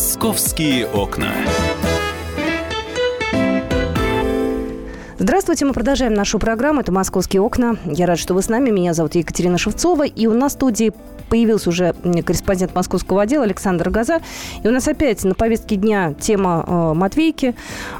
Московские 0.00 0.86
окна. 0.86 1.34
Здравствуйте, 5.22 5.66
мы 5.66 5.74
продолжаем 5.74 6.14
нашу 6.14 6.38
программу. 6.38 6.80
Это 6.80 6.92
«Московские 6.92 7.42
окна». 7.42 7.76
Я 7.84 8.06
рад, 8.06 8.18
что 8.18 8.32
вы 8.32 8.40
с 8.40 8.48
нами. 8.48 8.70
Меня 8.70 8.94
зовут 8.94 9.16
Екатерина 9.16 9.58
Шевцова. 9.58 10.06
И 10.06 10.26
у 10.26 10.32
нас 10.32 10.52
в 10.52 10.54
студии 10.54 10.94
появился 11.28 11.68
уже 11.68 11.92
корреспондент 12.24 12.74
московского 12.74 13.20
отдела 13.20 13.44
Александр 13.44 13.90
Газа. 13.90 14.20
И 14.64 14.66
у 14.66 14.70
нас 14.70 14.88
опять 14.88 15.22
на 15.24 15.34
повестке 15.34 15.76
дня 15.76 16.14
тема 16.18 16.64
э, 16.66 16.94
Матвейки. 16.94 17.54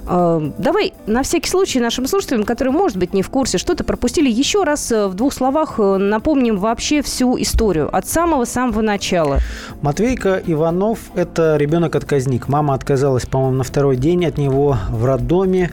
Э, 0.09 0.51
давай 0.57 0.95
на 1.07 1.23
всякий 1.23 1.51
случай 1.51 1.79
нашим 1.79 2.07
слушателям, 2.07 2.45
которые, 2.45 2.73
может 2.73 2.97
быть, 2.97 3.13
не 3.13 3.23
в 3.23 3.29
курсе, 3.29 3.59
что-то 3.59 3.85
пропустили, 3.85 4.31
еще 4.31 4.65
раз 4.65 4.91
э, 4.91 5.07
в 5.07 5.15
двух 5.15 5.35
словах 5.35 5.75
э, 5.79 5.99
напомним 5.99 6.57
вообще 6.57 7.03
всю 7.03 7.41
историю 7.41 7.95
от 7.95 8.09
самого-самого 8.09 8.81
начала. 8.81 9.41
Матвейка 9.83 10.43
Иванов– 10.47 10.99
это 11.15 11.59
ребенок-отказник. 11.59 12.49
Мама 12.49 12.73
отказалась, 12.73 13.27
по-моему, 13.27 13.59
на 13.59 13.65
второй 13.65 13.97
день 13.97 14.25
от 14.25 14.39
него 14.39 14.79
в 14.91 15.05
роддоме. 15.05 15.71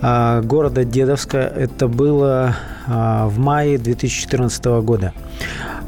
А, 0.00 0.42
города 0.42 0.84
Дедовска. 0.84 1.38
Это 1.38 1.88
было 1.88 2.56
а, 2.86 3.26
в 3.28 3.38
мае 3.38 3.78
2014 3.78 4.64
года. 4.82 5.12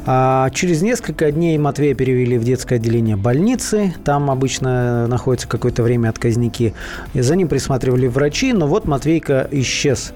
А 0.09 0.49
через 0.51 0.81
несколько 0.81 1.29
дней 1.33 1.57
Матвея 1.57 1.93
перевели 1.93 2.37
в 2.37 2.43
детское 2.45 2.75
отделение 2.75 3.17
больницы. 3.17 3.93
Там 4.05 4.31
обычно 4.31 5.05
находятся 5.07 5.49
какое-то 5.49 5.83
время 5.83 6.07
отказники. 6.07 6.73
И 7.13 7.19
за 7.19 7.35
ним 7.35 7.49
присматривали 7.49 8.07
врачи, 8.07 8.53
но 8.53 8.67
вот 8.67 8.85
Матвейка 8.85 9.49
исчез. 9.51 10.13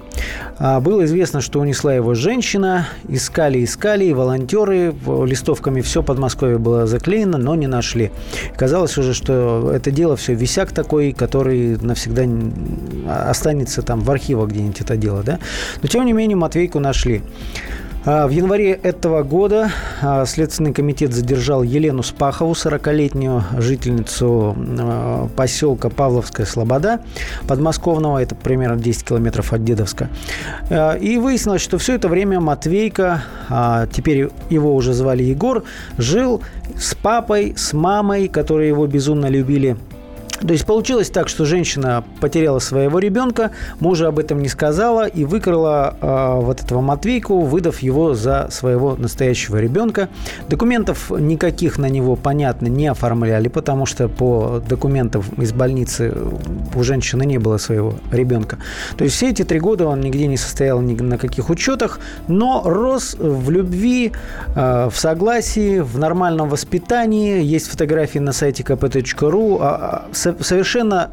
А 0.56 0.80
было 0.80 1.04
известно, 1.04 1.42
что 1.42 1.60
унесла 1.60 1.92
его 1.92 2.14
женщина. 2.14 2.88
Искали, 3.06 3.62
искали, 3.62 4.06
и 4.06 4.14
волонтеры 4.14 4.94
листовками 5.26 5.82
все 5.82 6.02
Подмосковье 6.02 6.56
было 6.56 6.86
заклеено, 6.86 7.36
но 7.36 7.54
не 7.54 7.66
нашли. 7.66 8.12
Казалось 8.56 8.96
уже, 8.96 9.12
что 9.12 9.70
это 9.74 9.90
дело 9.90 10.16
все 10.16 10.32
висяк 10.32 10.72
такой, 10.72 11.12
который 11.12 11.76
навсегда 11.76 12.24
останется 13.28 13.82
там 13.82 14.00
в 14.00 14.10
архивах 14.10 14.48
где-нибудь 14.48 14.80
это 14.80 14.96
дело. 14.96 15.22
Да? 15.22 15.38
Но 15.82 15.88
тем 15.88 16.06
не 16.06 16.14
менее 16.14 16.36
Матвейку 16.38 16.78
нашли. 16.78 17.20
А, 18.04 18.26
в 18.26 18.30
январе 18.30 18.72
этого 18.72 19.22
года 19.22 19.70
а, 20.00 20.24
Следственный 20.26 20.72
комитет 20.72 21.12
задержал 21.12 21.62
Елену 21.62 22.02
Спахову, 22.02 22.52
40-летнюю 22.52 23.44
жительницу 23.58 24.56
а, 24.58 25.28
поселка 25.36 25.88
Павловская 25.88 26.44
Слобода, 26.44 27.00
подмосковного, 27.46 28.18
это 28.18 28.34
примерно 28.34 28.76
10 28.76 29.04
километров 29.04 29.52
от 29.52 29.64
Дедовска. 29.64 30.08
И 31.00 31.18
выяснилось, 31.18 31.62
что 31.62 31.78
все 31.78 31.94
это 31.94 32.08
время 32.08 32.40
Матвейка, 32.40 33.22
теперь 33.92 34.30
его 34.50 34.74
уже 34.74 34.92
звали 34.92 35.22
Егор, 35.22 35.62
жил 35.98 36.42
с 36.76 36.94
папой, 36.94 37.54
с 37.56 37.72
мамой, 37.72 38.28
которые 38.28 38.68
его 38.68 38.86
безумно 38.86 39.26
любили– 39.26 39.76
то 40.46 40.52
есть 40.52 40.66
получилось 40.66 41.10
так, 41.10 41.28
что 41.28 41.44
женщина 41.44 42.04
потеряла 42.20 42.58
своего 42.58 42.98
ребенка, 42.98 43.52
мужа 43.80 44.08
об 44.08 44.18
этом 44.18 44.42
не 44.42 44.48
сказала 44.48 45.06
и 45.06 45.24
выкрала 45.24 45.96
э, 46.00 46.40
вот 46.40 46.62
этого 46.62 46.80
Матвейку, 46.80 47.40
выдав 47.42 47.78
его 47.80 48.14
за 48.14 48.48
своего 48.50 48.96
настоящего 48.96 49.58
ребенка. 49.58 50.08
Документов 50.48 51.10
никаких 51.10 51.78
на 51.78 51.86
него, 51.86 52.16
понятно, 52.16 52.66
не 52.66 52.88
оформляли, 52.88 53.48
потому 53.48 53.86
что 53.86 54.08
по 54.08 54.62
документам 54.68 55.22
из 55.36 55.52
больницы 55.52 56.14
у 56.74 56.82
женщины 56.82 57.24
не 57.24 57.38
было 57.38 57.58
своего 57.58 57.94
ребенка. 58.10 58.58
То 58.96 59.04
есть 59.04 59.16
все 59.16 59.30
эти 59.30 59.44
три 59.44 59.60
года 59.60 59.86
он 59.86 60.00
нигде 60.00 60.26
не 60.26 60.36
состоял 60.36 60.80
ни 60.80 60.94
на 60.94 61.18
каких 61.18 61.50
учетах, 61.50 62.00
но 62.28 62.62
рос 62.64 63.14
в 63.18 63.50
любви, 63.50 64.12
э, 64.54 64.88
в 64.92 64.98
согласии, 64.98 65.80
в 65.80 65.98
нормальном 65.98 66.48
воспитании. 66.48 67.42
Есть 67.42 67.68
фотографии 67.68 68.18
на 68.18 68.32
сайте 68.32 68.62
kp.ru 68.62 70.02
совершенно 70.40 71.10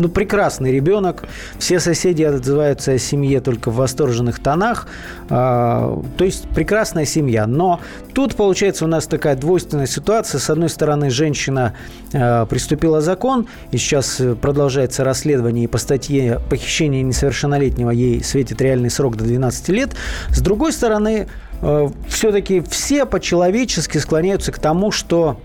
ну, 0.00 0.08
прекрасный 0.08 0.72
ребенок. 0.72 1.24
Все 1.58 1.78
соседи 1.78 2.22
отзываются 2.22 2.92
о 2.92 2.98
семье 2.98 3.40
только 3.40 3.70
в 3.70 3.76
восторженных 3.76 4.40
тонах. 4.40 4.88
А, 5.28 6.02
то 6.16 6.24
есть 6.24 6.48
прекрасная 6.48 7.04
семья. 7.04 7.46
Но 7.46 7.80
тут 8.14 8.34
получается 8.34 8.86
у 8.86 8.88
нас 8.88 9.06
такая 9.06 9.36
двойственная 9.36 9.86
ситуация. 9.86 10.38
С 10.38 10.48
одной 10.48 10.70
стороны, 10.70 11.10
женщина 11.10 11.74
а, 12.14 12.46
приступила 12.46 13.00
закон, 13.00 13.46
и 13.72 13.76
сейчас 13.76 14.20
продолжается 14.40 15.04
расследование, 15.04 15.64
и 15.64 15.68
по 15.68 15.78
статье 15.78 16.40
похищения 16.48 17.02
несовершеннолетнего 17.02 17.90
ей 17.90 18.24
светит 18.24 18.60
реальный 18.62 18.90
срок 18.90 19.16
до 19.16 19.24
12 19.24 19.68
лет. 19.68 19.90
С 20.30 20.40
другой 20.40 20.72
стороны, 20.72 21.28
а, 21.60 21.90
все-таки 22.08 22.60
все 22.60 23.04
по-человечески 23.04 23.98
склоняются 23.98 24.50
к 24.50 24.58
тому, 24.58 24.90
что 24.90 25.38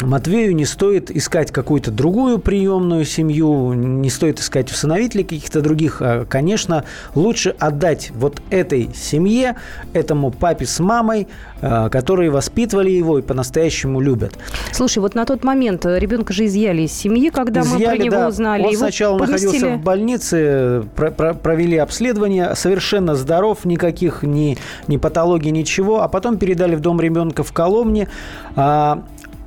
Матвею 0.00 0.54
не 0.54 0.64
стоит 0.64 1.10
искать 1.10 1.52
какую-то 1.52 1.90
другую 1.90 2.38
приемную 2.38 3.04
семью, 3.04 3.72
не 3.74 4.10
стоит 4.10 4.40
искать 4.40 4.70
усыновителей 4.70 5.24
каких-то 5.24 5.60
других. 5.60 5.98
А, 6.00 6.24
конечно, 6.24 6.84
лучше 7.14 7.54
отдать 7.58 8.10
вот 8.14 8.42
этой 8.50 8.90
семье, 8.94 9.56
этому 9.92 10.30
папе 10.30 10.66
с 10.66 10.80
мамой, 10.80 11.28
а, 11.62 11.88
которые 11.88 12.30
воспитывали 12.30 12.90
его 12.90 13.18
и 13.18 13.22
по-настоящему 13.22 14.00
любят. 14.00 14.34
Слушай, 14.72 14.98
вот 14.98 15.14
на 15.14 15.24
тот 15.24 15.44
момент 15.44 15.86
ребенка 15.86 16.32
же 16.32 16.46
изъяли 16.46 16.82
из 16.82 16.92
семьи, 16.92 17.30
когда 17.30 17.60
изъяли, 17.60 17.84
мы 17.84 17.86
про 17.86 18.04
него 18.04 18.16
да. 18.16 18.28
узнали. 18.28 18.62
Он 18.62 18.70
его 18.70 18.80
сначала 18.80 19.18
поместили... 19.18 19.46
находился 19.46 19.76
в 19.76 19.82
больнице, 19.82 20.84
про 20.96 21.10
про 21.10 21.34
провели 21.34 21.76
обследование, 21.76 22.54
совершенно 22.56 23.14
здоров, 23.14 23.64
никаких 23.64 24.22
ни, 24.22 24.58
ни 24.88 24.96
патологий, 24.96 25.50
ничего, 25.50 26.02
а 26.02 26.08
потом 26.08 26.36
передали 26.36 26.74
в 26.74 26.80
дом 26.80 27.00
ребенка 27.00 27.44
в 27.44 27.52
Коломне. 27.52 28.08
А, 28.56 29.04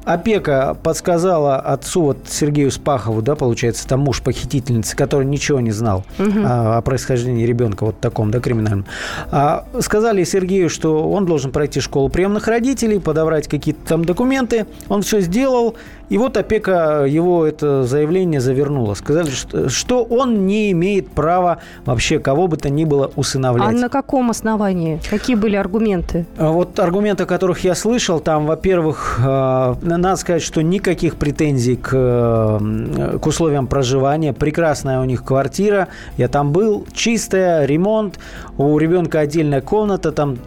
опека 0.07 0.77
подсказала 0.81 1.57
отцу, 1.57 2.01
вот 2.01 2.17
Сергею 2.29 2.71
Спахову, 2.71 3.21
да, 3.21 3.35
получается, 3.35 3.85
там 3.87 3.99
муж 3.99 4.21
похитительницы, 4.21 4.95
который 4.95 5.25
ничего 5.25 5.59
не 5.59 5.71
знал 5.71 6.05
угу. 6.17 6.39
о, 6.45 6.77
о 6.77 6.81
происхождении 6.81 7.45
ребенка 7.45 7.85
вот 7.85 7.99
таком, 7.99 8.31
да, 8.31 8.39
криминальном. 8.39 8.85
А, 9.31 9.65
сказали 9.81 10.23
Сергею, 10.23 10.69
что 10.69 11.09
он 11.09 11.25
должен 11.25 11.51
пройти 11.51 11.81
школу 11.81 12.07
приемных 12.07 12.47
родителей, 12.47 12.99
подобрать 12.99 13.49
какие-то 13.49 13.85
там 13.85 14.05
документы. 14.05 14.65
Он 14.87 15.01
все 15.01 15.19
сделал, 15.19 15.75
и 16.09 16.17
вот 16.17 16.37
опека 16.37 17.05
его 17.05 17.45
это 17.45 17.83
заявление 17.83 18.39
завернула. 18.39 18.93
Сказали, 18.93 19.29
что, 19.29 19.69
что 19.69 20.03
он 20.03 20.45
не 20.45 20.71
имеет 20.71 21.09
права 21.09 21.59
вообще 21.85 22.19
кого 22.19 22.47
бы 22.47 22.57
то 22.57 22.69
ни 22.69 22.85
было 22.85 23.11
усыновлять. 23.15 23.67
А 23.67 23.71
на 23.71 23.89
каком 23.89 24.29
основании? 24.29 25.01
Какие 25.09 25.35
были 25.35 25.55
аргументы? 25.55 26.25
А 26.37 26.51
вот 26.51 26.79
аргументы, 26.79 27.25
которых 27.25 27.63
я 27.63 27.75
слышал, 27.75 28.19
там, 28.19 28.45
во-первых, 28.45 29.19
э, 29.23 29.75
надо 29.81 30.15
сказать, 30.15 30.41
что 30.41 30.61
никаких 30.61 31.15
претензий 31.15 31.75
к, 31.75 31.89
э, 31.93 33.17
к 33.21 33.27
условиям 33.27 33.67
проживания. 33.67 34.33
Прекрасная 34.33 35.01
у 35.01 35.03
них 35.03 35.23
квартира. 35.23 35.89
Я 36.17 36.27
там 36.29 36.51
был. 36.51 36.85
Чистая, 36.93 37.65
ремонт. 37.65 38.19
У 38.57 38.77
ребенка 38.77 39.19
отдельная 39.19 39.61
комната. 39.61 40.11
Там 40.11 40.37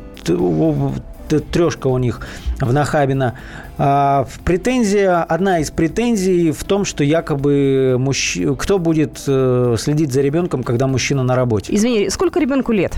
трешка 1.39 1.87
у 1.87 1.99
них 1.99 2.27
в 2.61 2.73
Нахабино. 2.73 3.35
А, 3.79 4.27
претензия, 4.45 5.23
одна 5.23 5.61
из 5.61 5.71
претензий 5.71 6.51
в 6.51 6.65
том, 6.65 6.85
что 6.85 7.05
якобы 7.05 7.97
мужч... 7.99 8.39
кто 8.59 8.79
будет 8.79 9.23
э, 9.29 9.77
следить 9.79 10.13
за 10.13 10.21
ребенком, 10.21 10.65
когда 10.65 10.89
мужчина 10.89 11.23
на 11.23 11.37
работе. 11.37 11.75
Извини, 11.75 12.11
сколько 12.11 12.41
ребенку 12.41 12.73
лет? 12.73 12.95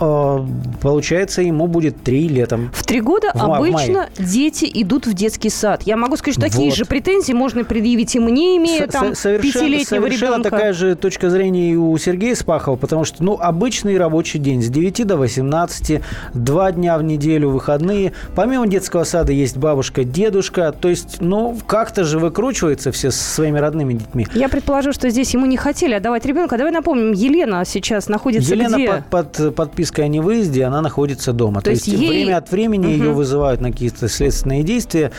А, 0.00 0.44
получается, 0.80 1.42
ему 1.42 1.68
будет 1.68 2.02
три 2.02 2.28
летом. 2.28 2.70
В 2.74 2.84
три 2.84 3.00
года 3.00 3.30
в 3.32 3.40
обычно 3.40 4.08
в 4.16 4.24
дети 4.24 4.68
идут 4.74 5.06
в 5.06 5.14
детский 5.14 5.50
сад. 5.50 5.82
Я 5.84 5.96
могу 5.96 6.16
сказать, 6.16 6.34
что 6.34 6.42
такие 6.42 6.70
вот. 6.70 6.76
же 6.76 6.84
претензии 6.84 7.32
можно 7.32 7.64
предъявить 7.64 8.16
и 8.16 8.18
мне, 8.18 8.56
имея 8.56 8.88
С 8.88 8.92
там 8.92 9.10
пятилетнего 9.10 9.84
совершенно 9.84 10.36
ребенка. 10.36 10.50
такая 10.50 10.72
же 10.72 10.96
точка 10.96 11.30
зрения 11.30 11.72
и 11.72 11.76
у 11.76 11.96
Сергея 11.96 12.34
Спахова, 12.34 12.76
потому 12.76 13.04
что, 13.04 13.22
ну, 13.22 13.38
обычный 13.40 13.96
рабочий 13.96 14.38
день 14.38 14.62
с 14.62 14.68
9 14.68 15.06
до 15.06 15.16
18, 15.16 16.00
два 16.34 16.72
дня 16.72 16.98
в 16.98 17.04
неделю, 17.04 17.50
выходные. 17.50 18.12
Помимо 18.34 18.66
детского 18.66 19.04
сада 19.04 19.32
есть 19.32 19.56
бабушка, 19.56 20.02
дедушка. 20.02 20.72
То 20.72 20.88
есть, 20.88 21.20
ну, 21.20 21.56
как-то 21.66 22.02
же 22.02 22.18
выкручивается 22.18 22.90
все 22.90 23.12
со 23.12 23.22
своими 23.22 23.58
родными 23.58 23.94
детьми. 23.94 24.26
Я 24.34 24.48
предположу, 24.48 24.92
что 24.92 25.08
здесь 25.08 25.32
ему 25.34 25.46
не 25.46 25.56
хотели 25.56 25.94
отдавать 25.94 26.26
ребенка. 26.26 26.56
Давай 26.56 26.72
напомним, 26.72 27.12
Елена 27.12 27.64
сейчас 27.64 28.08
находится 28.08 28.52
Елена 28.54 28.74
где? 28.74 29.04
под, 29.08 29.54
под 29.54 29.54
подпиской 29.54 29.83
пропиской 29.84 30.04
о 30.04 30.08
невыезде, 30.08 30.64
она 30.64 30.80
находится 30.80 31.32
дома. 31.32 31.60
То, 31.60 31.64
То 31.64 31.70
есть, 31.72 31.86
есть 31.86 32.00
ей... 32.00 32.08
время 32.08 32.36
от 32.38 32.50
времени 32.50 32.86
угу. 32.86 32.92
ее 32.92 33.10
вызывают 33.10 33.60
на 33.60 33.70
какие-то 33.70 34.08
следственные 34.08 34.62
действия. 34.62 35.10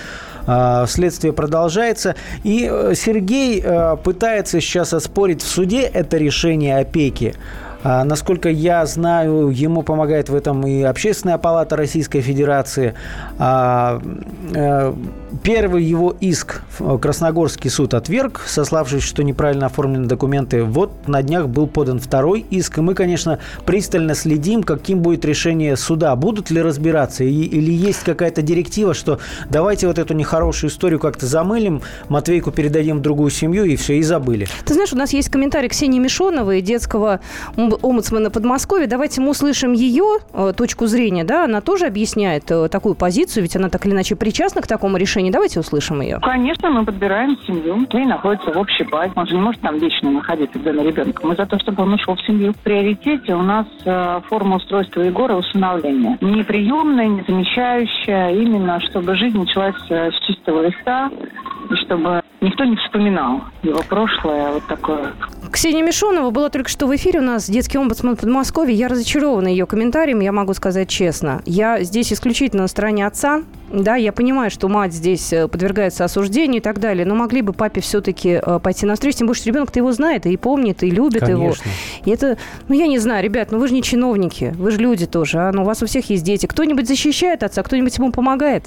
А, 0.47 0.85
следствие 0.87 1.33
продолжается. 1.33 2.15
И 2.43 2.69
э, 2.71 2.93
Сергей 2.95 3.61
э, 3.63 3.97
пытается 4.03 4.61
сейчас 4.61 4.93
оспорить 4.93 5.41
в 5.41 5.47
суде 5.47 5.81
это 5.81 6.17
решение 6.17 6.77
опеки. 6.77 7.33
А, 7.85 8.03
насколько 8.03 8.49
я 8.49 8.83
знаю, 8.87 9.49
ему 9.49 9.83
помогает 9.83 10.29
в 10.29 10.35
этом 10.35 10.65
и 10.65 10.81
Общественная 10.81 11.37
палата 11.37 11.75
Российской 11.75 12.21
Федерации. 12.21 12.95
А, 13.37 14.01
э, 14.55 14.93
первый 15.43 15.83
его 15.83 16.15
иск 16.19 16.63
Красногорский 16.99 17.69
суд 17.69 17.93
отверг, 17.93 18.41
сославшись, 18.47 19.03
что 19.03 19.23
неправильно 19.23 19.67
оформлены 19.67 20.07
документы. 20.07 20.63
Вот 20.63 21.07
на 21.07 21.21
днях 21.21 21.47
был 21.47 21.67
подан 21.67 21.99
второй 21.99 22.43
иск, 22.49 22.79
и 22.79 22.81
мы, 22.81 22.95
конечно, 22.95 23.37
пристально 23.67 24.15
следим, 24.15 24.63
каким 24.63 25.01
будет 25.01 25.23
решение 25.23 25.77
суда. 25.77 26.15
Будут 26.15 26.49
ли 26.49 26.63
разбираться, 26.63 27.23
или 27.23 27.71
есть 27.71 27.99
какая-то 27.99 28.41
директива, 28.41 28.95
что 28.95 29.19
давайте 29.51 29.85
вот 29.85 29.99
эту 29.99 30.15
нехорошую 30.15 30.71
историю 30.71 30.99
как-то 30.99 31.27
замылим, 31.27 31.83
Матвейку 32.09 32.49
передадим 32.49 32.97
в 32.97 33.01
другую 33.01 33.29
семью, 33.29 33.65
и 33.65 33.75
все, 33.75 33.99
и 33.99 34.01
забыли. 34.01 34.47
Ты 34.65 34.73
знаешь, 34.73 34.91
у 34.91 34.97
нас 34.97 35.13
есть 35.13 35.29
комментарий 35.29 35.69
Ксении 35.69 35.99
Мишоновой, 35.99 36.61
детского 36.61 37.19
омбудсмена 37.81 38.29
Подмосковья. 38.29 38.87
Давайте 38.87 39.21
мы 39.21 39.29
услышим 39.29 39.73
ее 39.73 40.19
э, 40.33 40.53
точку 40.55 40.85
зрения. 40.87 41.23
Да? 41.23 41.45
Она 41.45 41.61
тоже 41.61 41.85
объясняет 41.85 42.49
э, 42.49 42.67
такую 42.69 42.95
позицию, 42.95 43.43
ведь 43.43 43.55
она 43.55 43.69
так 43.69 43.85
или 43.85 43.93
иначе 43.93 44.15
причастна 44.15 44.61
к 44.61 44.67
такому 44.67 44.97
решению. 44.97 45.31
Давайте 45.31 45.59
услышим 45.59 46.01
ее. 46.01 46.19
Конечно, 46.21 46.69
мы 46.69 46.85
подбираем 46.85 47.37
семью. 47.45 47.85
Ей 47.91 48.05
находится 48.05 48.51
в 48.51 48.57
общей 48.57 48.83
базе. 48.83 49.13
Он 49.15 49.27
же 49.27 49.35
не 49.35 49.41
может 49.41 49.61
там 49.61 49.77
вечно 49.77 50.11
находиться, 50.11 50.59
где 50.59 50.71
на 50.71 50.81
ребенка. 50.81 51.25
Мы 51.25 51.35
за 51.35 51.45
то, 51.45 51.59
чтобы 51.59 51.83
он 51.83 51.93
ушел 51.93 52.15
в 52.15 52.21
семью. 52.21 52.53
В 52.53 52.57
приоритете 52.57 53.35
у 53.35 53.41
нас 53.41 53.67
э, 53.85 54.21
форма 54.27 54.57
устройства 54.57 55.01
Егора 55.01 55.35
усыновления. 55.35 56.17
Не 56.21 56.43
приемная, 56.43 57.07
не 57.07 57.23
замещающая. 57.27 58.29
Именно, 58.31 58.79
чтобы 58.81 59.15
жизнь 59.15 59.37
началась 59.37 59.75
с 59.89 60.19
чистого 60.25 60.67
листа. 60.67 61.09
Чтобы 61.85 62.21
никто 62.41 62.63
не 62.63 62.75
вспоминал 62.77 63.41
его 63.63 63.81
прошлое 63.87 64.51
вот 64.51 64.65
такое. 64.67 65.13
Ксения 65.51 65.83
Мишонова 65.83 66.31
была 66.31 66.49
только 66.49 66.69
что 66.69 66.85
в 66.87 66.95
эфире 66.95 67.19
у 67.19 67.23
нас, 67.23 67.49
детский 67.49 67.77
омбудсмен 67.77 68.17
Подмосковья. 68.17 68.73
Я 68.73 68.87
разочарована 68.87 69.47
ее 69.47 69.65
комментарием, 69.65 70.19
я 70.19 70.31
могу 70.31 70.53
сказать 70.53 70.89
честно. 70.89 71.41
Я 71.45 71.81
здесь 71.83 72.11
исключительно 72.11 72.63
на 72.63 72.67
стороне 72.67 73.07
отца, 73.07 73.43
да, 73.83 73.95
я 73.95 74.11
понимаю, 74.11 74.51
что 74.51 74.67
мать 74.67 74.93
здесь 74.93 75.31
э, 75.33 75.47
подвергается 75.47 76.05
осуждению 76.05 76.61
и 76.61 76.63
так 76.63 76.79
далее, 76.79 77.05
но 77.05 77.15
могли 77.15 77.41
бы 77.41 77.53
папе 77.53 77.81
все-таки 77.81 78.39
э, 78.41 78.59
пойти 78.59 78.85
навстречу, 78.85 79.19
тем 79.19 79.27
более, 79.27 79.39
что 79.39 79.49
ребенок-то 79.49 79.79
его 79.79 79.91
знает 79.91 80.25
и 80.25 80.37
помнит, 80.37 80.83
и 80.83 80.89
любит 80.89 81.21
Конечно. 81.21 81.43
его. 81.43 81.53
И 82.05 82.11
это, 82.11 82.37
ну, 82.67 82.75
я 82.75 82.87
не 82.87 82.99
знаю, 82.99 83.23
ребят, 83.23 83.51
ну 83.51 83.59
вы 83.59 83.67
же 83.67 83.73
не 83.73 83.81
чиновники, 83.81 84.53
вы 84.57 84.71
же 84.71 84.77
люди 84.77 85.05
тоже, 85.05 85.39
а? 85.39 85.51
Ну, 85.51 85.63
у 85.63 85.65
вас 85.65 85.81
у 85.83 85.85
всех 85.85 86.09
есть 86.09 86.23
дети. 86.23 86.45
Кто-нибудь 86.45 86.87
защищает 86.87 87.43
отца, 87.43 87.63
кто-нибудь 87.63 87.97
ему 87.97 88.11
помогает? 88.11 88.65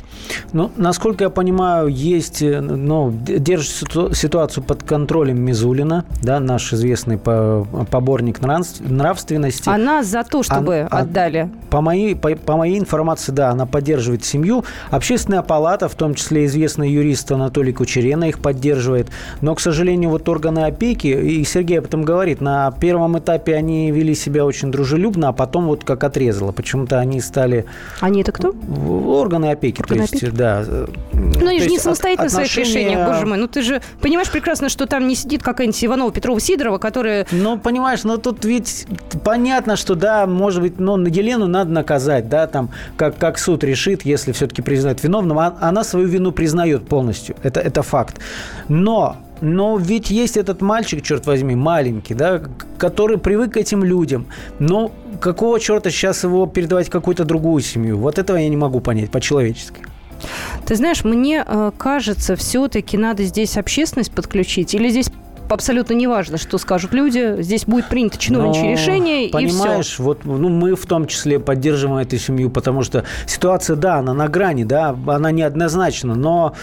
Ну, 0.53 0.71
насколько 0.77 1.25
я 1.25 1.31
понимаю, 1.31 1.89
есть, 1.89 2.43
ну, 2.43 3.13
держит 3.13 4.17
ситуацию 4.17 4.65
под 4.65 4.83
контролем 4.83 5.41
Мизулина, 5.41 6.05
да, 6.23 6.41
наш 6.41 6.73
известный 6.73 7.19
поборник 7.19 8.41
нравственности. 8.41 9.69
Она 9.69 10.03
за 10.03 10.25
то, 10.25 10.43
чтобы 10.43 10.87
а, 10.91 10.99
отдали. 11.01 11.51
По 11.71 11.81
моей, 11.81 12.15
по, 12.15 12.31
по 12.35 12.57
моей 12.57 12.79
информации, 12.79 13.33
да, 13.33 13.51
она 13.51 13.67
поддерживает 13.67 14.25
семью. 14.25 14.65
Общественная 14.99 15.43
палата, 15.43 15.89
в 15.89 15.95
том 15.95 16.17
числе 16.17 16.47
известный 16.47 16.91
юрист 16.91 17.31
Анатолий 17.31 17.73
Кучерена, 17.73 18.25
их 18.25 18.41
поддерживает. 18.41 19.07
Но, 19.41 19.55
к 19.55 19.61
сожалению, 19.61 20.11
вот 20.11 20.29
органы 20.29 20.65
опеки, 20.65 21.07
и 21.07 21.45
Сергей 21.45 21.79
об 21.79 21.85
этом 21.85 22.03
говорит, 22.03 22.41
на 22.41 22.73
первом 22.73 23.17
этапе 23.17 23.55
они 23.55 23.93
вели 23.93 24.17
себя 24.17 24.45
очень 24.45 24.73
дружелюбно, 24.73 25.29
а 25.29 25.33
потом 25.33 25.67
вот 25.67 25.85
как 25.85 26.03
отрезало. 26.03 26.51
Почему-то 26.51 26.99
они 26.99 27.21
стали... 27.21 27.65
Они 28.01 28.23
это 28.23 28.33
кто? 28.33 28.53
Органы 29.07 29.53
опеки. 29.53 29.81
Органы 29.83 30.09
то 30.09 30.15
есть, 30.15 30.25
опеки? 30.25 30.37
да. 30.37 30.65
Ну, 31.13 31.47
они 31.47 31.61
же 31.61 31.69
не 31.69 31.79
самостоятельно 31.79 32.27
отношения... 32.27 32.65
своих 32.65 32.67
решениях, 32.67 33.09
боже 33.09 33.27
мой. 33.27 33.39
Ну, 33.39 33.47
ты 33.47 33.63
же 33.63 33.81
понимаешь 34.01 34.33
прекрасно, 34.33 34.69
что 34.69 34.87
там 34.87 35.07
не 35.07 35.15
сидит 35.15 35.45
какая-нибудь 35.45 35.85
Иванова, 35.85 36.11
Петрова, 36.11 36.41
Сидорова, 36.41 36.79
которая... 36.79 37.25
Ну, 37.31 37.57
понимаешь, 37.57 38.03
ну, 38.03 38.19
тут 38.19 38.45
ведь 38.45 38.89
понятно, 39.23 39.77
что, 39.77 39.95
да, 39.95 40.27
может 40.27 40.61
быть, 40.61 40.81
ну, 40.81 40.97
на 40.97 41.07
Елену 41.07 41.47
надо 41.47 41.71
наказать, 41.71 42.29
да, 42.29 42.49
там, 42.49 42.71
как, 42.97 43.17
как 43.17 43.39
суд 43.39 43.63
решит, 43.63 44.05
если 44.05 44.33
все-таки 44.33 44.61
признают 44.95 45.05
виновным, 45.05 45.39
а, 45.39 45.57
она 45.61 45.85
свою 45.85 46.09
вину 46.09 46.33
признает 46.33 46.89
полностью. 46.89 47.35
Это, 47.43 47.61
это 47.61 47.83
факт. 47.83 48.19
Но 48.69 49.17
но 49.41 49.79
ведь 49.79 50.11
есть 50.11 50.37
этот 50.37 50.63
мальчик, 50.63 51.03
черт 51.03 51.27
возьми, 51.27 51.55
маленький, 51.55 52.15
да, 52.15 52.43
который 52.77 53.19
привык 53.19 53.53
к 53.53 53.57
этим 53.57 53.85
людям. 53.85 54.27
Но 54.59 54.91
какого 55.21 55.61
черта 55.61 55.91
сейчас 55.91 56.25
его 56.25 56.47
передавать 56.47 56.89
в 56.89 56.91
какую-то 56.91 57.25
другую 57.25 57.63
семью? 57.63 57.99
Вот 57.99 58.19
этого 58.19 58.39
я 58.39 58.49
не 58.49 58.57
могу 58.57 58.81
понять 58.81 59.11
по-человечески. 59.11 59.83
Ты 60.67 60.75
знаешь, 60.75 61.05
мне 61.05 61.45
э, 61.47 61.71
кажется, 61.79 62.35
все-таки 62.35 62.99
надо 62.99 63.23
здесь 63.23 63.57
общественность 63.57 64.11
подключить, 64.11 64.75
или 64.75 64.91
здесь 64.91 65.11
абсолютно 65.49 65.95
неважно, 65.95 66.39
что 66.39 66.59
скажут 66.59 66.93
люди. 66.93 67.43
Здесь 67.43 67.65
будет 67.65 67.89
принято 67.89 68.19
чиновничье 68.19 68.73
решение, 68.73 69.29
понимаешь, 69.31 69.91
и 69.91 69.93
все. 69.95 70.03
вот 70.03 70.25
ну, 70.25 70.49
мы 70.49 70.75
в 70.75 70.87
том 70.87 71.07
числе 71.07 71.39
поддерживаем 71.39 71.99
эту 72.07 72.19
семью, 72.19 72.51
потому 72.51 72.83
что 72.83 73.05
ситуация, 73.27 73.77
да, 73.77 73.97
она 73.97 74.15
на 74.15 74.29
грани, 74.29 74.65
да, 74.65 74.97
она 75.07 75.31
неоднозначна, 75.31 76.15
но 76.15 76.55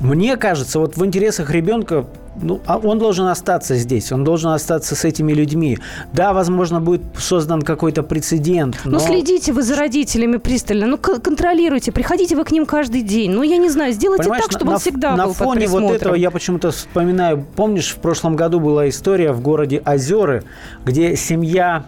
мне 0.00 0.36
кажется, 0.36 0.78
вот 0.78 0.96
в 0.96 1.04
интересах 1.04 1.50
ребенка 1.50 2.06
ну, 2.42 2.60
а 2.66 2.78
он 2.78 2.98
должен 2.98 3.26
остаться 3.26 3.76
здесь, 3.76 4.12
он 4.12 4.24
должен 4.24 4.50
остаться 4.50 4.94
с 4.94 5.04
этими 5.04 5.32
людьми. 5.32 5.78
Да, 6.12 6.32
возможно, 6.32 6.80
будет 6.80 7.02
создан 7.18 7.62
какой-то 7.62 8.02
прецедент. 8.02 8.78
Но... 8.84 8.92
Ну, 8.92 8.98
следите 8.98 9.52
вы 9.52 9.62
за 9.62 9.76
родителями 9.76 10.36
пристально, 10.36 10.86
ну, 10.86 10.98
контролируйте, 10.98 11.92
приходите 11.92 12.36
вы 12.36 12.44
к 12.44 12.52
ним 12.52 12.66
каждый 12.66 13.02
день. 13.02 13.30
Ну, 13.30 13.42
я 13.42 13.56
не 13.56 13.68
знаю, 13.68 13.92
сделайте 13.92 14.24
Понимаешь, 14.24 14.44
так, 14.44 14.52
чтобы 14.52 14.70
на, 14.70 14.74
он 14.74 14.80
всегда 14.80 15.16
на 15.16 15.24
был 15.24 15.28
На 15.30 15.34
фоне 15.34 15.66
вот 15.66 15.92
этого 15.92 16.14
я 16.14 16.30
почему-то 16.30 16.70
вспоминаю, 16.70 17.44
помнишь, 17.56 17.90
в 17.90 17.96
прошлом 17.96 18.36
году 18.36 18.60
была 18.60 18.88
история 18.88 19.32
в 19.32 19.40
городе 19.40 19.82
Озеры, 19.84 20.44
где 20.84 21.16
семья 21.16 21.84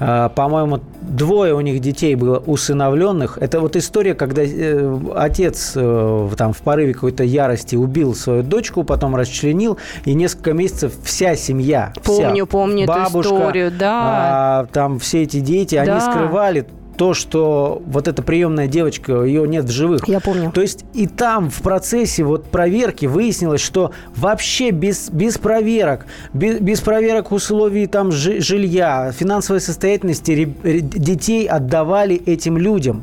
по-моему, 0.00 0.80
двое 1.02 1.54
у 1.54 1.60
них 1.60 1.80
детей 1.80 2.14
было 2.14 2.38
усыновленных. 2.38 3.36
Это 3.38 3.60
вот 3.60 3.76
история, 3.76 4.14
когда 4.14 4.42
э, 4.42 4.98
отец 5.14 5.72
э, 5.76 6.28
там 6.38 6.54
в 6.54 6.58
порыве 6.58 6.94
какой-то 6.94 7.22
ярости 7.22 7.76
убил 7.76 8.14
свою 8.14 8.42
дочку, 8.42 8.82
потом 8.82 9.14
расчленил, 9.14 9.76
и 10.06 10.14
несколько 10.14 10.54
месяцев 10.54 10.94
вся 11.04 11.36
семья, 11.36 11.92
помню, 12.02 12.46
вся, 12.46 12.46
помню 12.46 12.86
бабушка, 12.86 13.18
эту 13.18 13.36
историю, 13.36 13.72
да, 13.78 14.00
а, 14.02 14.66
там 14.72 14.98
все 14.98 15.22
эти 15.22 15.40
дети, 15.40 15.74
да. 15.74 15.82
они 15.82 16.00
скрывали 16.00 16.66
то, 17.00 17.14
что 17.14 17.80
вот 17.86 18.08
эта 18.08 18.22
приемная 18.22 18.66
девочка, 18.66 19.22
ее 19.22 19.48
нет 19.48 19.64
в 19.64 19.70
живых. 19.70 20.06
Я 20.06 20.20
помню. 20.20 20.52
То 20.52 20.60
есть 20.60 20.84
и 20.92 21.06
там 21.06 21.48
в 21.48 21.62
процессе 21.62 22.24
вот 22.24 22.44
проверки 22.44 23.06
выяснилось, 23.06 23.62
что 23.62 23.92
вообще 24.14 24.68
без, 24.68 25.08
без 25.08 25.38
проверок, 25.38 26.04
без, 26.34 26.60
без 26.60 26.82
проверок 26.82 27.32
условий 27.32 27.86
там 27.86 28.12
жилья, 28.12 29.12
финансовой 29.12 29.62
состоятельности 29.62 30.44
детей 30.44 31.46
отдавали 31.48 32.16
этим 32.16 32.58
людям. 32.58 33.02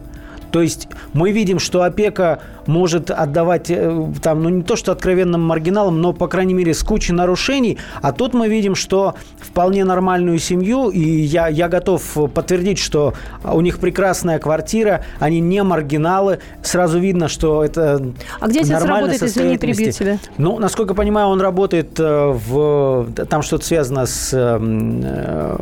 То 0.52 0.62
есть 0.62 0.88
мы 1.14 1.32
видим, 1.32 1.58
что 1.58 1.82
опека 1.82 2.42
может 2.68 3.12
отдавать 3.12 3.70
э, 3.70 4.12
там, 4.22 4.44
ну 4.44 4.50
не 4.50 4.64
то 4.64 4.76
что 4.76 4.92
откровенным 4.92 5.42
маргиналам, 5.42 6.02
но, 6.02 6.14
по 6.14 6.28
крайней 6.28 6.54
мере, 6.54 6.74
с 6.74 6.84
кучей 6.84 7.14
нарушений. 7.14 7.78
А 8.02 8.12
тут 8.12 8.34
мы 8.34 8.48
видим, 8.48 8.76
что 8.76 9.16
вполне 9.40 9.84
нормальную 9.84 10.40
семью, 10.40 10.90
и 10.90 11.00
я, 11.00 11.48
я 11.48 11.68
готов 11.70 12.02
подтвердить, 12.34 12.80
что 12.80 13.14
у 13.44 13.62
них 13.62 13.80
прекрасная 13.80 14.40
квартира, 14.40 15.04
они 15.20 15.40
не 15.40 15.64
маргиналы. 15.64 16.40
Сразу 16.62 17.00
видно, 17.00 17.28
что 17.28 17.64
это 17.64 18.14
А 18.40 18.48
где 18.48 18.62
отец 18.62 18.84
работает, 18.84 19.24
извини, 19.24 19.58
перебью 19.58 19.92
тебя? 19.92 20.20
Ну, 20.38 20.60
насколько 20.60 20.94
я 20.94 20.96
понимаю, 20.96 21.28
он 21.28 21.42
работает 21.42 22.00
э, 22.00 22.32
в... 22.32 23.08
Там 23.30 23.42
что-то 23.42 23.66
связано 23.66 24.06
с, 24.06 24.32
э, 24.34 25.58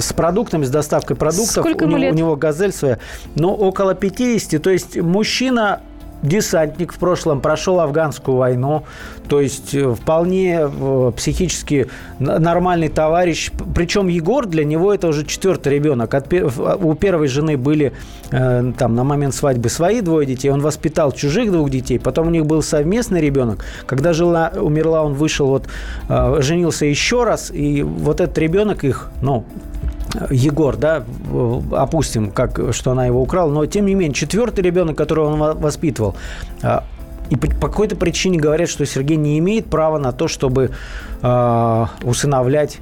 с 0.00 0.12
продуктами, 0.12 0.64
с 0.64 0.70
доставкой 0.70 1.16
продуктов. 1.16 1.64
Сколько 1.64 1.84
у, 1.84 1.86
ему 1.86 1.98
него, 1.98 1.98
лет? 1.98 2.12
у 2.12 2.16
него 2.16 2.36
газель 2.36 2.72
своя. 2.72 2.98
Ну, 3.34 3.50
около 3.52 3.94
50. 3.94 4.62
То 4.62 4.70
есть 4.70 4.96
мужчина 4.96 5.80
десантник 6.22 6.92
в 6.92 6.98
прошлом, 6.98 7.40
прошел 7.40 7.80
афганскую 7.80 8.36
войну, 8.36 8.84
то 9.28 9.40
есть 9.40 9.74
э, 9.74 9.94
вполне 9.94 10.60
э, 10.60 11.12
психически 11.16 11.88
нормальный 12.18 12.88
товарищ. 12.88 13.50
Причем 13.74 14.08
Егор 14.08 14.46
для 14.46 14.64
него 14.64 14.92
это 14.92 15.08
уже 15.08 15.24
четвертый 15.24 15.74
ребенок. 15.74 16.14
От, 16.14 16.32
у 16.32 16.94
первой 16.94 17.28
жены 17.28 17.56
были 17.56 17.92
э, 18.30 18.72
там 18.78 18.94
на 18.94 19.04
момент 19.04 19.34
свадьбы 19.34 19.68
свои 19.68 20.00
двое 20.00 20.26
детей, 20.26 20.50
он 20.50 20.60
воспитал 20.60 21.12
чужих 21.12 21.52
двух 21.52 21.70
детей, 21.70 21.98
потом 21.98 22.28
у 22.28 22.30
них 22.30 22.46
был 22.46 22.62
совместный 22.62 23.20
ребенок. 23.20 23.64
Когда 23.86 24.12
жила, 24.12 24.52
умерла, 24.56 25.02
он 25.02 25.14
вышел, 25.14 25.46
вот, 25.46 25.68
женился 26.42 26.86
еще 26.86 27.24
раз, 27.24 27.50
и 27.52 27.82
вот 27.82 28.20
этот 28.20 28.36
ребенок 28.38 28.84
их, 28.84 29.10
ну, 29.22 29.44
Егор, 30.30 30.76
да, 30.76 31.04
опустим, 31.72 32.30
как, 32.30 32.60
что 32.72 32.92
она 32.92 33.06
его 33.06 33.22
украла, 33.22 33.50
но 33.50 33.66
тем 33.66 33.86
не 33.86 33.94
менее, 33.94 34.14
четвертый 34.14 34.62
ребенок, 34.62 34.96
которого 34.96 35.32
он 35.32 35.58
воспитывал, 35.58 36.14
а, 36.62 36.84
и 37.30 37.36
по 37.36 37.68
какой-то 37.68 37.96
причине 37.96 38.38
говорят, 38.38 38.68
что 38.68 38.86
Сергей 38.86 39.16
не 39.16 39.38
имеет 39.38 39.66
права 39.66 39.98
на 39.98 40.12
то, 40.12 40.28
чтобы 40.28 40.70
э, 41.22 41.86
усыновлять 42.02 42.78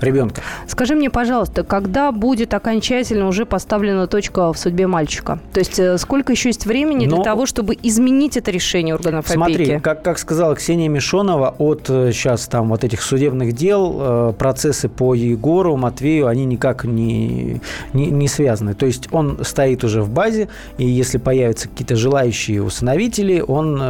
ребенка. 0.00 0.42
Скажи 0.66 0.94
мне, 0.94 1.10
пожалуйста, 1.10 1.62
когда 1.62 2.12
будет 2.12 2.54
окончательно 2.54 3.26
уже 3.28 3.46
поставлена 3.46 4.06
точка 4.06 4.52
в 4.52 4.58
судьбе 4.58 4.86
мальчика? 4.86 5.38
То 5.52 5.60
есть 5.60 5.78
э, 5.78 5.98
сколько 5.98 6.32
еще 6.32 6.48
есть 6.48 6.66
времени 6.66 7.06
Но... 7.06 7.16
для 7.16 7.24
того, 7.24 7.46
чтобы 7.46 7.76
изменить 7.82 8.36
это 8.36 8.50
решение 8.50 8.94
органов 8.94 9.28
Смотри, 9.28 9.54
опеки? 9.54 9.68
Смотри, 9.68 9.82
как, 9.82 10.02
как 10.02 10.18
сказала 10.18 10.54
Ксения 10.54 10.88
Мишонова, 10.88 11.54
от 11.58 11.86
сейчас 11.86 12.46
э, 12.46 12.50
там 12.50 12.68
вот 12.68 12.84
этих 12.84 13.02
судебных 13.02 13.52
дел 13.52 13.96
э, 14.00 14.32
процессы 14.38 14.88
по 14.88 15.14
Егору, 15.14 15.76
Матвею, 15.76 16.26
они 16.26 16.44
никак 16.44 16.84
не, 16.84 17.60
не, 17.92 18.06
не 18.06 18.28
связаны. 18.28 18.74
То 18.74 18.86
есть 18.86 19.08
он 19.12 19.44
стоит 19.44 19.84
уже 19.84 20.02
в 20.02 20.10
базе, 20.10 20.48
и 20.78 20.86
если 20.86 21.18
появятся 21.18 21.68
какие-то 21.68 21.96
желающие 21.96 22.62
усыновители, 22.62 23.42
он 23.46 23.80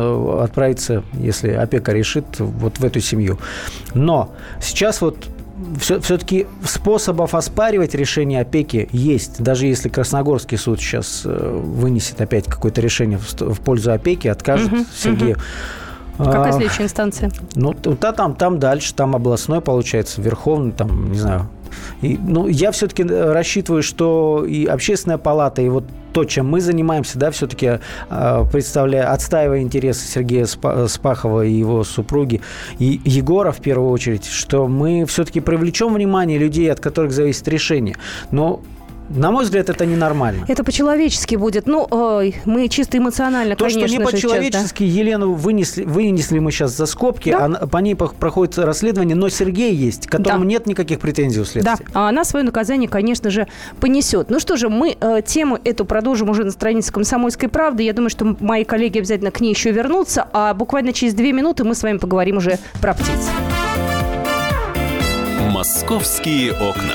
отправится, 0.42 1.02
если 1.14 1.50
опека 1.50 1.92
решит, 1.92 2.24
вот 2.38 2.78
в 2.78 2.84
эту 2.84 3.00
семью. 3.00 3.38
Но 3.94 4.30
сейчас 4.60 5.00
вот 5.00 5.16
все, 5.78 6.00
все-таки 6.00 6.46
способов 6.64 7.34
оспаривать 7.34 7.94
решение 7.94 8.40
опеки 8.40 8.88
есть. 8.92 9.42
Даже 9.42 9.66
если 9.66 9.88
Красногорский 9.88 10.58
суд 10.58 10.80
сейчас 10.80 11.22
э, 11.24 11.60
вынесет 11.62 12.20
опять 12.20 12.46
какое-то 12.46 12.80
решение 12.80 13.18
в, 13.18 13.32
в 13.40 13.60
пользу 13.60 13.92
опеки, 13.92 14.28
откажет 14.28 14.72
угу, 14.72 14.84
Сергею. 14.94 15.36
Угу. 16.18 16.24
Какая 16.24 16.52
следующая 16.52 16.84
инстанция? 16.84 17.30
Ну, 17.54 17.72
та, 17.72 18.12
там, 18.12 18.34
там 18.34 18.58
дальше, 18.58 18.94
там 18.94 19.16
областной, 19.16 19.60
получается, 19.60 20.20
верховный, 20.20 20.72
там, 20.72 21.12
не 21.12 21.18
знаю, 21.18 21.48
и, 22.02 22.18
ну, 22.22 22.46
я 22.48 22.70
все-таки 22.72 23.02
э, 23.02 23.32
рассчитываю, 23.32 23.82
что 23.82 24.44
и 24.46 24.66
общественная 24.66 25.18
палата, 25.18 25.62
и 25.62 25.68
вот 25.68 25.84
то, 26.12 26.24
чем 26.24 26.48
мы 26.48 26.60
занимаемся, 26.60 27.18
да, 27.18 27.30
все-таки 27.30 27.78
э, 28.10 28.44
представляя, 28.50 29.12
отстаивая 29.12 29.60
интересы 29.60 30.06
Сергея 30.06 30.46
Спахова 30.46 31.44
и 31.44 31.52
его 31.52 31.84
супруги, 31.84 32.40
и 32.78 33.00
Егора 33.04 33.52
в 33.52 33.60
первую 33.60 33.90
очередь, 33.90 34.26
что 34.26 34.66
мы 34.66 35.04
все-таки 35.06 35.40
привлечем 35.40 35.94
внимание 35.94 36.38
людей, 36.38 36.70
от 36.70 36.80
которых 36.80 37.12
зависит 37.12 37.46
решение. 37.48 37.96
Но 38.30 38.60
на 39.10 39.32
мой 39.32 39.44
взгляд, 39.44 39.68
это 39.68 39.84
ненормально. 39.86 40.44
Это 40.46 40.62
по-человечески 40.62 41.34
будет. 41.34 41.66
Ну, 41.66 41.86
э, 41.90 42.30
мы 42.44 42.68
чисто 42.68 42.96
эмоционально, 42.96 43.56
То, 43.56 43.64
конечно 43.64 43.88
что 43.88 43.98
не 43.98 44.04
по-человечески, 44.04 44.84
да? 44.84 44.88
Елену 44.88 45.34
вынесли, 45.34 45.82
вынесли 45.82 46.38
мы 46.38 46.52
сейчас 46.52 46.76
за 46.76 46.86
скобки, 46.86 47.30
да? 47.30 47.46
а 47.46 47.66
по 47.66 47.78
ней 47.78 47.96
проходит 47.96 48.58
расследование, 48.58 49.16
но 49.16 49.28
Сергей 49.28 49.74
есть, 49.74 50.06
которому 50.06 50.44
да. 50.44 50.50
нет 50.50 50.66
никаких 50.66 51.00
претензий 51.00 51.40
у 51.40 51.44
следствия. 51.44 51.84
Да, 51.92 52.00
а 52.00 52.08
она 52.08 52.24
свое 52.24 52.44
наказание, 52.44 52.88
конечно 52.88 53.30
же, 53.30 53.48
понесет. 53.80 54.30
Ну 54.30 54.38
что 54.38 54.56
же, 54.56 54.68
мы 54.68 54.96
э, 55.00 55.22
тему 55.26 55.58
эту 55.64 55.84
продолжим 55.84 56.30
уже 56.30 56.44
на 56.44 56.52
странице 56.52 56.92
«Комсомольской 56.92 57.48
правды». 57.48 57.82
Я 57.82 57.92
думаю, 57.92 58.10
что 58.10 58.36
мои 58.38 58.64
коллеги 58.64 58.98
обязательно 58.98 59.32
к 59.32 59.40
ней 59.40 59.52
еще 59.52 59.72
вернутся, 59.72 60.28
а 60.32 60.54
буквально 60.54 60.92
через 60.92 61.14
две 61.14 61.32
минуты 61.32 61.64
мы 61.64 61.74
с 61.74 61.82
вами 61.82 61.98
поговорим 61.98 62.36
уже 62.36 62.58
про 62.80 62.94
птиц. 62.94 63.28
«Московские 65.50 66.52
окна». 66.52 66.94